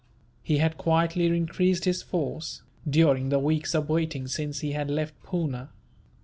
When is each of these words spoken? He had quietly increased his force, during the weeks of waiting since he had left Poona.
He 0.41 0.57
had 0.57 0.79
quietly 0.79 1.27
increased 1.27 1.85
his 1.85 2.01
force, 2.01 2.63
during 2.89 3.29
the 3.29 3.37
weeks 3.37 3.75
of 3.75 3.87
waiting 3.87 4.27
since 4.27 4.61
he 4.61 4.71
had 4.71 4.89
left 4.89 5.13
Poona. 5.21 5.69